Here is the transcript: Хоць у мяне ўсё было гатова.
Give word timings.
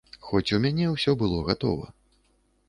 Хоць 0.27 0.53
у 0.57 0.59
мяне 0.63 0.87
ўсё 0.95 1.15
было 1.21 1.43
гатова. 1.51 1.87